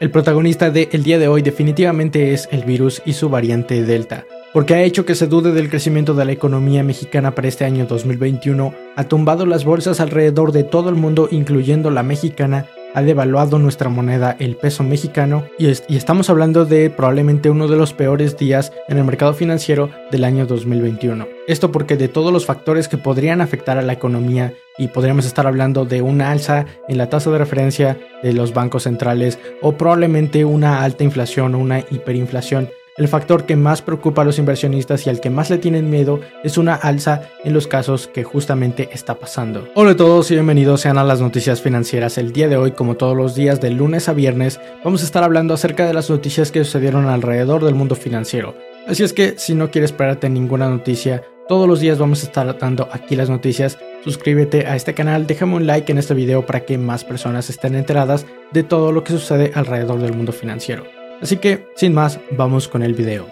El 0.00 0.12
protagonista 0.12 0.70
de 0.70 0.88
el 0.92 1.02
día 1.02 1.18
de 1.18 1.26
hoy 1.26 1.42
definitivamente 1.42 2.32
es 2.32 2.48
el 2.52 2.62
virus 2.62 3.02
y 3.04 3.14
su 3.14 3.30
variante 3.30 3.82
Delta, 3.82 4.26
porque 4.52 4.74
ha 4.74 4.82
hecho 4.82 5.04
que 5.04 5.16
se 5.16 5.26
dude 5.26 5.50
del 5.50 5.68
crecimiento 5.68 6.14
de 6.14 6.24
la 6.24 6.30
economía 6.30 6.84
mexicana 6.84 7.34
para 7.34 7.48
este 7.48 7.64
año 7.64 7.84
2021, 7.84 8.72
ha 8.94 9.04
tumbado 9.08 9.44
las 9.44 9.64
bolsas 9.64 9.98
alrededor 9.98 10.52
de 10.52 10.62
todo 10.62 10.88
el 10.88 10.94
mundo, 10.94 11.26
incluyendo 11.32 11.90
la 11.90 12.04
mexicana, 12.04 12.66
ha 12.94 13.02
devaluado 13.02 13.58
nuestra 13.58 13.88
moneda, 13.88 14.36
el 14.38 14.56
peso 14.56 14.82
mexicano, 14.82 15.44
y, 15.58 15.66
y, 15.66 15.96
estamos 15.96 16.30
hablando 16.30 16.64
de 16.64 16.90
probablemente 16.90 17.50
uno 17.50 17.68
de 17.68 17.76
los 17.76 17.92
peores 17.92 18.36
días 18.36 18.72
en 18.88 18.98
el 18.98 19.04
mercado 19.04 19.34
financiero 19.34 19.90
del 20.10 20.24
año 20.24 20.46
2021. 20.46 21.26
Esto 21.46 21.72
porque 21.72 21.96
de 21.96 22.08
todos 22.08 22.32
los 22.32 22.46
factores 22.46 22.88
que 22.88 22.98
podrían 22.98 23.40
afectar 23.40 23.78
a 23.78 23.82
la 23.82 23.92
economía, 23.92 24.54
y 24.78 24.88
podríamos 24.88 25.26
estar 25.26 25.46
hablando 25.46 25.84
de 25.84 26.02
una 26.02 26.30
alza 26.30 26.66
en 26.86 26.98
la 26.98 27.10
tasa 27.10 27.30
de 27.30 27.38
referencia 27.38 27.98
de 28.22 28.32
los 28.32 28.54
bancos 28.54 28.84
centrales, 28.84 29.38
o 29.60 29.72
probablemente 29.72 30.44
una 30.44 30.82
alta 30.82 31.04
inflación 31.04 31.54
o 31.54 31.58
una 31.58 31.80
hiperinflación, 31.80 32.70
el 32.98 33.08
factor 33.08 33.46
que 33.46 33.56
más 33.56 33.80
preocupa 33.80 34.22
a 34.22 34.24
los 34.24 34.38
inversionistas 34.38 35.06
y 35.06 35.10
al 35.10 35.20
que 35.20 35.30
más 35.30 35.50
le 35.50 35.58
tienen 35.58 35.88
miedo 35.88 36.20
es 36.42 36.58
una 36.58 36.74
alza 36.74 37.22
en 37.44 37.54
los 37.54 37.66
casos 37.66 38.08
que 38.08 38.24
justamente 38.24 38.90
está 38.92 39.14
pasando. 39.14 39.68
Hola 39.74 39.92
a 39.92 39.96
todos 39.96 40.30
y 40.30 40.34
bienvenidos 40.34 40.80
sean 40.80 40.98
a 40.98 41.04
las 41.04 41.20
noticias 41.20 41.62
financieras. 41.62 42.18
El 42.18 42.32
día 42.32 42.48
de 42.48 42.56
hoy, 42.56 42.72
como 42.72 42.96
todos 42.96 43.16
los 43.16 43.34
días 43.34 43.60
de 43.60 43.70
lunes 43.70 44.08
a 44.08 44.12
viernes, 44.12 44.60
vamos 44.84 45.02
a 45.02 45.04
estar 45.04 45.22
hablando 45.22 45.54
acerca 45.54 45.86
de 45.86 45.94
las 45.94 46.10
noticias 46.10 46.50
que 46.50 46.64
sucedieron 46.64 47.06
alrededor 47.06 47.64
del 47.64 47.76
mundo 47.76 47.94
financiero. 47.94 48.54
Así 48.86 49.04
es 49.04 49.12
que 49.12 49.34
si 49.38 49.54
no 49.54 49.70
quieres 49.70 49.92
esperarte 49.92 50.28
ninguna 50.28 50.68
noticia, 50.68 51.22
todos 51.48 51.68
los 51.68 51.80
días 51.80 51.98
vamos 51.98 52.22
a 52.22 52.26
estar 52.26 52.58
dando 52.58 52.88
aquí 52.92 53.14
las 53.14 53.30
noticias. 53.30 53.78
Suscríbete 54.02 54.66
a 54.66 54.76
este 54.76 54.94
canal, 54.94 55.26
déjame 55.26 55.54
un 55.54 55.66
like 55.66 55.90
en 55.92 55.98
este 55.98 56.14
video 56.14 56.44
para 56.44 56.64
que 56.64 56.78
más 56.78 57.04
personas 57.04 57.48
estén 57.48 57.74
enteradas 57.74 58.26
de 58.52 58.64
todo 58.64 58.90
lo 58.90 59.04
que 59.04 59.12
sucede 59.12 59.52
alrededor 59.54 60.00
del 60.00 60.14
mundo 60.14 60.32
financiero. 60.32 60.97
Así 61.20 61.38
que, 61.38 61.66
sin 61.76 61.94
más, 61.94 62.20
vamos 62.30 62.68
con 62.68 62.82
el 62.82 62.94
video. 62.94 63.26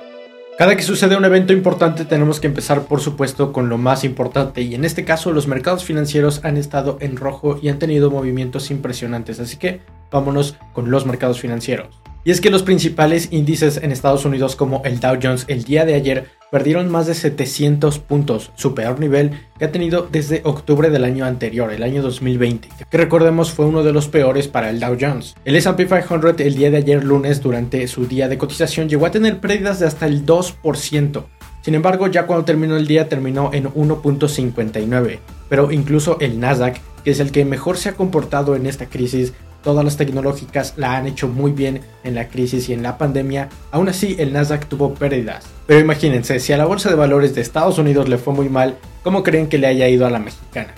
Cada 0.59 0.75
que 0.75 0.83
sucede 0.83 1.17
un 1.17 1.25
evento 1.27 1.53
importante 1.53 2.07
tenemos 2.07 2.41
que 2.41 2.47
empezar 2.47 2.85
por 2.85 3.01
supuesto 3.01 3.53
con 3.53 3.69
lo 3.69 3.77
más 3.77 4.05
importante 4.05 4.63
y 4.63 4.75
en 4.75 4.87
este 4.87 5.05
caso 5.05 5.31
los 5.31 5.47
mercados 5.47 5.85
financieros 5.85 6.43
han 6.45 6.57
estado 6.57 6.97
en 7.01 7.17
rojo 7.17 7.59
y 7.61 7.69
han 7.69 7.79
tenido 7.79 8.11
movimientos 8.11 8.71
impresionantes, 8.71 9.39
así 9.39 9.59
que 9.59 9.83
vámonos 10.11 10.57
con 10.73 10.91
los 10.91 11.05
mercados 11.05 11.41
financieros. 11.41 12.06
Y 12.27 12.33
es 12.33 12.41
que 12.41 12.51
los 12.51 12.65
principales 12.65 13.29
índices 13.31 13.77
en 13.81 13.93
Estados 13.93 14.25
Unidos 14.25 14.57
como 14.57 14.83
el 14.85 14.99
Dow 14.99 15.17
Jones 15.23 15.45
el 15.47 15.63
día 15.63 15.85
de 15.85 15.95
ayer 15.95 16.27
perdieron 16.51 16.91
más 16.91 17.07
de 17.07 17.15
700 17.15 18.01
puntos, 18.01 18.51
su 18.57 18.75
peor 18.75 18.99
nivel 18.99 19.31
que 19.61 19.67
ha 19.67 19.71
tenido 19.71 20.09
desde 20.11 20.41
octubre 20.43 20.91
del 20.91 21.05
año 21.05 21.25
anterior, 21.25 21.73
el 21.73 21.85
año 21.85 22.03
2020, 22.03 22.69
que 22.91 22.99
recordemos 22.99 23.53
fue 23.53 23.67
uno 23.67 23.85
de 23.85 23.93
los 23.93 24.09
peores 24.09 24.49
para 24.49 24.71
el 24.71 24.81
Dow 24.81 24.97
Jones. 25.01 25.37
El 25.45 25.55
S&P 25.55 25.87
500 25.87 26.41
el 26.41 26.57
día 26.57 26.73
de 26.73 26.79
ayer 26.79 27.05
lunes 27.05 27.41
durante 27.41 27.87
su 27.87 28.07
día 28.07 28.27
de 28.27 28.39
cotización 28.39 28.89
llegó 28.89 29.07
a 29.07 29.13
tener 29.13 29.39
pérdidas 29.39 29.79
de 29.79 29.87
hasta 29.87 30.07
el 30.07 30.27
2%. 30.27 31.23
Sin 31.63 31.75
embargo, 31.77 32.09
ya 32.09 32.27
cuando 32.27 32.45
terminó 32.45 32.77
el 32.77 32.89
día 32.89 33.09
terminó 33.09 33.51
en 33.53 33.67
1.59, 33.67 35.21
pero 35.49 35.71
incluso 35.71 36.19
el 36.19 36.41
Nasdaq, 36.41 36.81
que 37.05 37.13
es 37.13 37.21
el 37.21 37.31
que 37.31 37.45
mejor 37.45 37.77
se 37.77 37.91
ha 37.91 37.95
comportado 37.95 38.57
en 38.57 38.67
esta 38.67 38.87
crisis, 38.87 39.33
todas 39.67 39.85
las 39.85 39.97
tecnológicas 39.97 40.75
la 40.77 40.97
han 40.97 41.09
hecho 41.09 41.27
muy 41.27 41.51
bien 41.51 41.81
en 42.05 42.15
la 42.15 42.29
crisis 42.29 42.69
y 42.69 42.73
en 42.73 42.85
la 42.85 42.99
pandemia, 42.99 43.49
aún 43.73 43.89
así 43.89 44.15
el 44.21 44.33
Nasdaq 44.33 44.67
tuvo 44.67 44.95
pérdidas. 44.95 45.45
Pero 45.67 45.81
imagínense, 45.81 46.39
si 46.39 46.53
a 46.53 46.57
la 46.57 46.67
bolsa 46.67 46.89
de 46.89 46.95
valores 46.95 47.35
de 47.35 47.41
Estados 47.41 47.77
Unidos 47.77 48.09
le 48.09 48.17
fue 48.17 48.33
muy 48.33 48.49
mal, 48.49 48.77
¿cómo 49.03 49.25
creen 49.25 49.49
que 49.49 49.59
le 49.59 49.67
haya 49.67 49.89
ido 49.89 50.07
a 50.07 50.11
la 50.11 50.21
mexicana? 50.21 50.73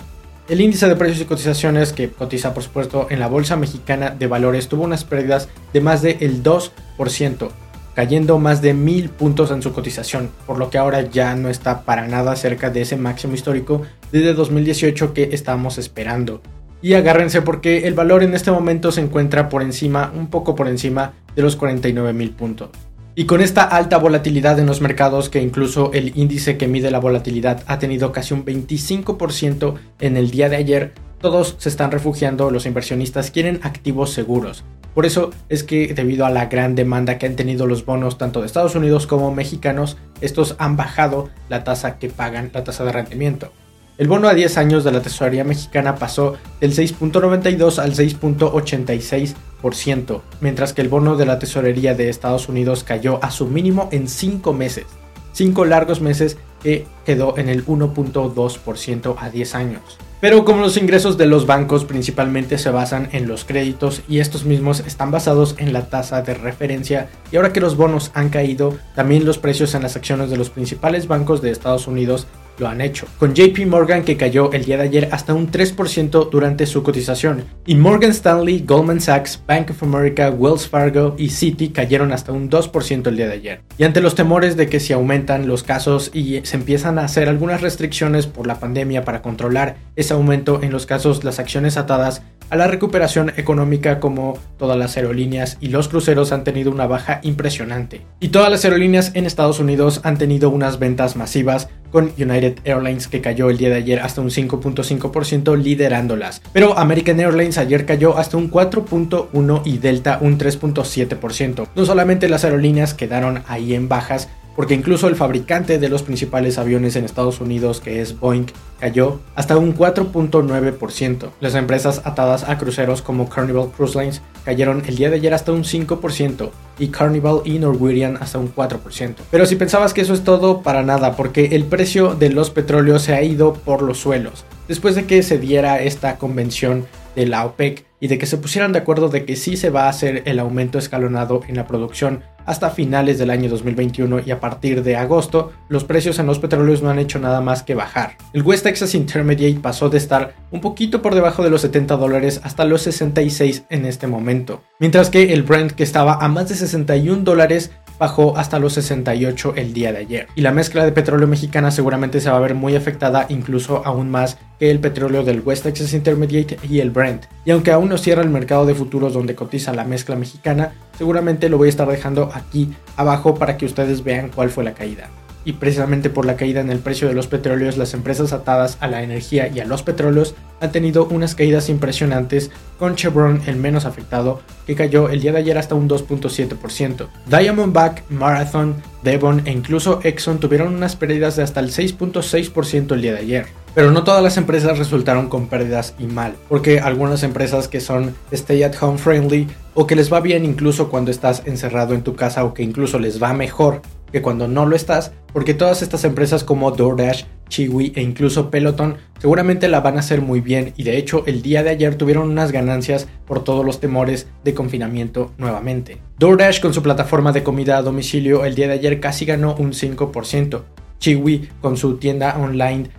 El 0.47 0.59
índice 0.59 0.87
de 0.87 0.95
precios 0.95 1.21
y 1.21 1.25
cotizaciones, 1.25 1.93
que 1.93 2.09
cotiza 2.09 2.55
por 2.55 2.63
supuesto 2.63 3.05
en 3.11 3.19
la 3.19 3.27
bolsa 3.27 3.55
mexicana 3.57 4.09
de 4.09 4.25
valores, 4.25 4.67
tuvo 4.67 4.85
unas 4.85 5.03
pérdidas 5.03 5.49
de 5.71 5.81
más 5.81 6.01
del 6.01 6.41
2%, 6.41 7.49
cayendo 7.93 8.39
más 8.39 8.63
de 8.63 8.73
mil 8.73 9.11
puntos 9.11 9.51
en 9.51 9.61
su 9.61 9.71
cotización, 9.71 10.31
por 10.47 10.57
lo 10.57 10.71
que 10.71 10.79
ahora 10.79 11.01
ya 11.01 11.35
no 11.35 11.49
está 11.49 11.83
para 11.83 12.07
nada 12.07 12.35
cerca 12.35 12.71
de 12.71 12.81
ese 12.81 12.95
máximo 12.95 13.35
histórico 13.35 13.83
desde 14.11 14.33
2018 14.33 15.13
que 15.13 15.29
estábamos 15.31 15.77
esperando. 15.77 16.41
Y 16.81 16.93
agárrense 16.93 17.41
porque 17.41 17.87
el 17.87 17.93
valor 17.93 18.23
en 18.23 18.33
este 18.33 18.51
momento 18.51 18.91
se 18.91 19.01
encuentra 19.01 19.49
por 19.49 19.61
encima, 19.61 20.13
un 20.15 20.27
poco 20.27 20.55
por 20.55 20.67
encima 20.67 21.13
de 21.35 21.41
los 21.41 21.55
49 21.55 22.13
mil 22.13 22.31
puntos. 22.31 22.69
Y 23.15 23.25
con 23.25 23.41
esta 23.41 23.63
alta 23.63 23.97
volatilidad 23.97 24.59
en 24.59 24.65
los 24.65 24.79
mercados, 24.79 25.29
que 25.29 25.41
incluso 25.41 25.91
el 25.93 26.17
índice 26.17 26.57
que 26.57 26.67
mide 26.67 26.89
la 26.89 26.99
volatilidad 26.99 27.63
ha 27.67 27.77
tenido 27.77 28.13
casi 28.13 28.33
un 28.33 28.45
25% 28.45 29.73
en 29.99 30.15
el 30.15 30.31
día 30.31 30.47
de 30.47 30.55
ayer, 30.55 30.93
todos 31.19 31.55
se 31.57 31.67
están 31.67 31.91
refugiando, 31.91 32.49
los 32.49 32.65
inversionistas 32.65 33.29
quieren 33.29 33.59
activos 33.63 34.11
seguros. 34.11 34.63
Por 34.93 35.05
eso 35.05 35.31
es 35.49 35.63
que 35.63 35.93
debido 35.93 36.25
a 36.25 36.29
la 36.29 36.45
gran 36.45 36.75
demanda 36.75 37.17
que 37.17 37.25
han 37.25 37.35
tenido 37.35 37.67
los 37.67 37.85
bonos 37.85 38.17
tanto 38.17 38.39
de 38.39 38.45
Estados 38.45 38.75
Unidos 38.75 39.05
como 39.05 39.33
mexicanos, 39.33 39.97
estos 40.21 40.55
han 40.57 40.77
bajado 40.77 41.29
la 41.49 41.65
tasa 41.65 41.99
que 41.99 42.09
pagan, 42.09 42.51
la 42.53 42.63
tasa 42.63 42.85
de 42.85 42.93
rendimiento. 42.93 43.51
El 43.99 44.07
bono 44.07 44.27
a 44.29 44.33
10 44.33 44.57
años 44.57 44.83
de 44.85 44.93
la 44.93 45.01
tesorería 45.01 45.43
mexicana 45.43 45.95
pasó 45.95 46.37
del 46.61 46.73
6.92 46.73 47.79
al 47.79 47.93
6.86%, 47.93 50.21
mientras 50.39 50.71
que 50.71 50.81
el 50.81 50.87
bono 50.87 51.17
de 51.17 51.25
la 51.25 51.37
tesorería 51.37 51.95
de 51.95 52.07
Estados 52.07 52.47
Unidos 52.47 52.85
cayó 52.85 53.21
a 53.21 53.29
su 53.29 53.47
mínimo 53.47 53.89
en 53.91 54.07
5 54.07 54.53
meses. 54.53 54.85
5 55.33 55.65
largos 55.65 55.99
meses 55.99 56.37
que 56.63 56.87
quedó 57.05 57.37
en 57.37 57.49
el 57.49 57.65
1.2% 57.65 59.15
a 59.19 59.29
10 59.29 59.55
años. 59.55 59.81
Pero 60.21 60.45
como 60.45 60.61
los 60.61 60.77
ingresos 60.77 61.17
de 61.17 61.25
los 61.25 61.45
bancos 61.45 61.83
principalmente 61.83 62.57
se 62.57 62.71
basan 62.71 63.09
en 63.11 63.27
los 63.27 63.43
créditos 63.43 64.01
y 64.07 64.19
estos 64.19 64.45
mismos 64.45 64.79
están 64.81 65.11
basados 65.11 65.55
en 65.57 65.73
la 65.73 65.87
tasa 65.87 66.21
de 66.21 66.33
referencia 66.33 67.09
y 67.31 67.37
ahora 67.37 67.53
que 67.53 67.61
los 67.61 67.75
bonos 67.75 68.11
han 68.13 68.29
caído, 68.29 68.77
también 68.95 69.25
los 69.25 69.37
precios 69.37 69.75
en 69.75 69.83
las 69.83 69.95
acciones 69.95 70.29
de 70.29 70.37
los 70.37 70.49
principales 70.49 71.07
bancos 71.07 71.41
de 71.41 71.51
Estados 71.51 71.87
Unidos 71.87 72.27
lo 72.59 72.67
han 72.67 72.81
hecho, 72.81 73.07
con 73.17 73.33
JP 73.33 73.65
Morgan 73.67 74.03
que 74.03 74.17
cayó 74.17 74.51
el 74.51 74.65
día 74.65 74.77
de 74.77 74.83
ayer 74.83 75.09
hasta 75.11 75.33
un 75.33 75.51
3% 75.51 76.29
durante 76.29 76.65
su 76.65 76.83
cotización, 76.83 77.45
y 77.65 77.75
Morgan 77.75 78.11
Stanley, 78.11 78.63
Goldman 78.65 79.01
Sachs, 79.01 79.41
Bank 79.47 79.71
of 79.71 79.83
America, 79.83 80.29
Wells 80.29 80.67
Fargo 80.67 81.15
y 81.17 81.29
Citi 81.29 81.69
cayeron 81.69 82.11
hasta 82.11 82.31
un 82.31 82.49
2% 82.49 83.07
el 83.07 83.17
día 83.17 83.27
de 83.27 83.33
ayer. 83.33 83.61
Y 83.77 83.83
ante 83.83 84.01
los 84.01 84.15
temores 84.15 84.57
de 84.57 84.67
que 84.67 84.79
si 84.79 84.93
aumentan 84.93 85.47
los 85.47 85.63
casos 85.63 86.11
y 86.13 86.41
se 86.43 86.57
empiezan 86.57 86.99
a 86.99 87.05
hacer 87.05 87.29
algunas 87.29 87.61
restricciones 87.61 88.27
por 88.27 88.47
la 88.47 88.59
pandemia 88.59 89.03
para 89.05 89.21
controlar 89.21 89.77
ese 89.95 90.13
aumento 90.13 90.61
en 90.61 90.71
los 90.71 90.85
casos, 90.85 91.23
las 91.23 91.39
acciones 91.39 91.77
atadas 91.77 92.21
a 92.49 92.55
la 92.55 92.67
recuperación 92.67 93.31
económica 93.37 93.99
como 93.99 94.37
todas 94.57 94.77
las 94.77 94.97
aerolíneas 94.97 95.57
y 95.59 95.69
los 95.69 95.87
cruceros 95.87 96.31
han 96.31 96.43
tenido 96.43 96.71
una 96.71 96.87
baja 96.87 97.19
impresionante. 97.23 98.01
Y 98.19 98.29
todas 98.29 98.51
las 98.51 98.63
aerolíneas 98.65 99.11
en 99.15 99.25
Estados 99.25 99.59
Unidos 99.59 100.01
han 100.03 100.17
tenido 100.17 100.49
unas 100.49 100.79
ventas 100.79 101.15
masivas 101.15 101.69
con 101.91 102.11
United 102.17 102.59
Airlines 102.65 103.07
que 103.07 103.21
cayó 103.21 103.49
el 103.49 103.57
día 103.57 103.69
de 103.69 103.75
ayer 103.75 103.99
hasta 103.99 104.21
un 104.21 104.29
5.5% 104.29 105.57
liderándolas. 105.57 106.41
Pero 106.53 106.77
American 106.77 107.19
Airlines 107.19 107.57
ayer 107.57 107.85
cayó 107.85 108.17
hasta 108.17 108.37
un 108.37 108.51
4.1% 108.51 109.61
y 109.65 109.77
Delta 109.77 110.19
un 110.21 110.37
3.7%. 110.37 111.67
No 111.75 111.85
solamente 111.85 112.29
las 112.29 112.43
aerolíneas 112.43 112.93
quedaron 112.93 113.43
ahí 113.47 113.73
en 113.73 113.89
bajas, 113.89 114.29
porque 114.59 114.73
incluso 114.73 115.07
el 115.07 115.15
fabricante 115.15 115.79
de 115.79 115.87
los 115.87 116.03
principales 116.03 116.57
aviones 116.57 116.97
en 116.97 117.05
Estados 117.05 117.39
Unidos, 117.39 117.79
que 117.79 118.01
es 118.01 118.19
Boeing, 118.19 118.47
cayó 118.77 119.21
hasta 119.33 119.55
un 119.55 119.73
4.9%. 119.73 121.29
Las 121.39 121.55
empresas 121.55 122.01
atadas 122.03 122.43
a 122.43 122.57
cruceros 122.57 123.01
como 123.01 123.29
Carnival 123.29 123.69
Cruise 123.69 123.95
Lines 123.95 124.21
cayeron 124.43 124.83
el 124.85 124.97
día 124.97 125.09
de 125.09 125.15
ayer 125.15 125.33
hasta 125.33 125.53
un 125.53 125.63
5% 125.63 126.49
y 126.77 126.89
Carnival 126.89 127.39
y 127.45 127.57
Norwegian 127.57 128.17
hasta 128.19 128.37
un 128.37 128.53
4%. 128.53 129.15
Pero 129.31 129.45
si 129.45 129.55
pensabas 129.55 129.93
que 129.93 130.01
eso 130.01 130.13
es 130.13 130.25
todo, 130.25 130.61
para 130.61 130.83
nada, 130.83 131.15
porque 131.15 131.55
el 131.55 131.63
precio 131.63 132.15
de 132.15 132.29
los 132.29 132.49
petróleos 132.49 133.03
se 133.03 133.13
ha 133.13 133.23
ido 133.23 133.53
por 133.53 133.81
los 133.81 133.99
suelos. 133.99 134.43
Después 134.67 134.93
de 134.93 135.05
que 135.05 135.23
se 135.23 135.39
diera 135.39 135.81
esta 135.81 136.17
convención 136.17 136.85
de 137.15 137.27
la 137.27 137.45
OPEC 137.45 137.85
y 138.01 138.07
de 138.07 138.17
que 138.17 138.25
se 138.25 138.37
pusieran 138.37 138.73
de 138.73 138.79
acuerdo 138.79 139.07
de 139.07 139.23
que 139.23 139.35
sí 139.35 139.55
se 139.55 139.69
va 139.69 139.85
a 139.85 139.89
hacer 139.89 140.23
el 140.25 140.39
aumento 140.39 140.77
escalonado 140.77 141.41
en 141.47 141.55
la 141.55 141.65
producción 141.65 142.23
hasta 142.49 142.71
finales 142.71 143.19
del 143.19 143.29
año 143.29 143.47
2021 143.47 144.21
y 144.25 144.31
a 144.31 144.39
partir 144.39 144.81
de 144.81 144.95
agosto, 144.95 145.51
los 145.67 145.83
precios 145.83 146.17
en 146.17 146.25
los 146.25 146.39
petróleos 146.39 146.81
no 146.81 146.89
han 146.89 146.97
hecho 146.97 147.19
nada 147.19 147.41
más 147.41 147.61
que 147.61 147.75
bajar. 147.75 148.17
El 148.33 148.41
West 148.41 148.63
Texas 148.63 148.95
Intermediate 148.95 149.59
pasó 149.59 149.87
de 149.87 149.99
estar 149.99 150.33
un 150.51 150.61
poquito 150.61 151.01
por 151.01 151.15
debajo 151.15 151.43
de 151.43 151.49
los 151.49 151.61
70 151.61 151.97
dólares 151.97 152.41
hasta 152.43 152.65
los 152.65 152.81
66 152.83 153.63
en 153.69 153.85
este 153.85 154.07
momento, 154.07 154.61
mientras 154.79 155.09
que 155.09 155.33
el 155.33 155.43
Brent 155.43 155.71
que 155.71 155.83
estaba 155.83 156.15
a 156.15 156.27
más 156.27 156.49
de 156.49 156.55
61 156.55 157.23
dólares 157.23 157.71
bajó 157.99 158.37
hasta 158.37 158.59
los 158.59 158.73
68 158.73 159.53
el 159.57 159.73
día 159.73 159.91
de 159.91 159.99
ayer. 159.99 160.27
Y 160.35 160.41
la 160.41 160.51
mezcla 160.51 160.85
de 160.85 160.91
petróleo 160.91 161.27
mexicana 161.27 161.69
seguramente 161.69 162.21
se 162.21 162.29
va 162.29 162.37
a 162.37 162.41
ver 162.41 162.55
muy 162.55 162.75
afectada 162.75 163.25
incluso 163.29 163.85
aún 163.85 164.09
más 164.09 164.37
que 164.57 164.71
el 164.71 164.79
petróleo 164.79 165.23
del 165.23 165.41
West 165.41 165.63
Texas 165.63 165.93
Intermediate 165.93 166.57
y 166.67 166.79
el 166.79 166.91
Brent. 166.91 167.25
Y 167.45 167.51
aunque 167.51 167.71
aún 167.71 167.89
no 167.89 167.97
cierra 167.97 168.23
el 168.23 168.29
mercado 168.29 168.65
de 168.65 168.73
futuros 168.73 169.13
donde 169.13 169.35
cotiza 169.35 169.73
la 169.73 169.83
mezcla 169.83 170.15
mexicana, 170.15 170.73
seguramente 170.97 171.49
lo 171.49 171.57
voy 171.57 171.67
a 171.67 171.69
estar 171.69 171.87
dejando 171.87 172.29
aquí 172.33 172.73
abajo 172.95 173.35
para 173.35 173.57
que 173.57 173.65
ustedes 173.65 174.03
vean 174.03 174.31
cuál 174.33 174.49
fue 174.49 174.63
la 174.63 174.73
caída 174.73 175.09
y 175.49 175.53
precisamente 175.53 176.11
por 176.11 176.27
la 176.27 176.35
caída 176.35 176.61
en 176.61 176.69
el 176.69 176.77
precio 176.77 177.07
de 177.07 177.15
los 177.15 177.25
petróleos, 177.25 177.75
las 177.75 177.95
empresas 177.95 178.33
atadas 178.33 178.77
a 178.81 178.87
la 178.87 179.01
energía 179.01 179.47
y 179.47 179.59
a 179.59 179.65
los 179.65 179.81
petróleos 179.81 180.35
han 180.61 180.71
tenido 180.71 181.07
unas 181.07 181.33
caídas 181.33 181.69
impresionantes, 181.69 182.51
con 182.77 182.95
Chevron 182.95 183.41
el 183.47 183.55
menos 183.55 183.85
afectado, 183.85 184.41
que 184.67 184.75
cayó 184.75 185.09
el 185.09 185.21
día 185.21 185.31
de 185.31 185.39
ayer 185.39 185.57
hasta 185.57 185.73
un 185.73 185.89
2.7%. 185.89 187.07
Diamondback, 187.25 188.03
Marathon, 188.11 188.75
Devon 189.01 189.41
e 189.45 189.51
incluso 189.51 190.01
Exxon 190.03 190.39
tuvieron 190.39 190.75
unas 190.75 190.95
pérdidas 190.95 191.35
de 191.35 191.41
hasta 191.41 191.61
el 191.61 191.71
6.6% 191.71 192.91
el 192.93 193.01
día 193.01 193.13
de 193.13 193.19
ayer. 193.19 193.47
Pero 193.73 193.89
no 193.89 194.03
todas 194.03 194.21
las 194.21 194.37
empresas 194.37 194.77
resultaron 194.77 195.29
con 195.29 195.47
pérdidas 195.47 195.95
y 195.97 196.05
mal, 196.05 196.35
porque 196.47 196.79
algunas 196.79 197.23
empresas 197.23 197.67
que 197.67 197.79
son 197.79 198.15
stay 198.31 198.61
at 198.61 198.75
home 198.79 198.99
friendly 198.99 199.47
o 199.73 199.87
que 199.87 199.95
les 199.95 200.13
va 200.13 200.19
bien 200.19 200.45
incluso 200.45 200.89
cuando 200.89 201.09
estás 201.09 201.41
encerrado 201.45 201.95
en 201.95 202.03
tu 202.03 202.15
casa 202.15 202.43
o 202.43 202.53
que 202.53 202.61
incluso 202.61 202.99
les 202.99 203.21
va 203.21 203.33
mejor 203.33 203.81
que 204.11 204.21
cuando 204.21 204.47
no 204.47 204.65
lo 204.65 204.75
estás, 204.75 205.11
porque 205.33 205.53
todas 205.53 205.81
estas 205.81 206.03
empresas 206.03 206.43
como 206.43 206.71
DoorDash, 206.71 207.23
Chiwi 207.49 207.93
e 207.95 208.01
incluso 208.01 208.49
Peloton 208.49 208.97
seguramente 209.19 209.67
la 209.67 209.81
van 209.81 209.97
a 209.97 209.99
hacer 209.99 210.21
muy 210.21 210.39
bien 210.39 210.73
y 210.77 210.83
de 210.83 210.97
hecho 210.97 211.23
el 211.25 211.41
día 211.41 211.63
de 211.63 211.71
ayer 211.71 211.95
tuvieron 211.95 212.29
unas 212.29 212.51
ganancias 212.51 213.07
por 213.25 213.43
todos 213.43 213.65
los 213.65 213.79
temores 213.79 214.27
de 214.43 214.53
confinamiento 214.53 215.33
nuevamente. 215.37 215.99
DoorDash 216.19 216.61
con 216.61 216.73
su 216.73 216.83
plataforma 216.83 217.31
de 217.31 217.43
comida 217.43 217.77
a 217.77 217.81
domicilio 217.81 218.45
el 218.45 218.55
día 218.55 218.67
de 218.67 218.75
ayer 218.75 218.99
casi 218.99 219.25
ganó 219.25 219.55
un 219.55 219.71
5%. 219.71 220.61
Chiwi 220.99 221.49
con 221.61 221.77
su 221.77 221.97
tienda 221.97 222.37
online 222.37 222.89